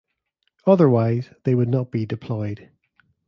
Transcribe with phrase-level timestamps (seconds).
[0.65, 2.71] Otherwise, they would not be deployed.